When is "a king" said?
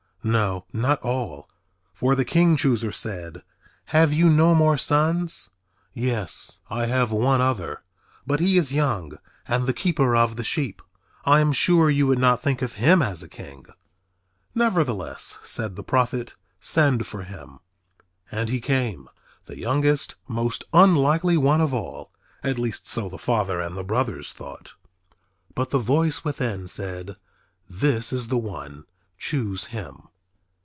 13.23-13.65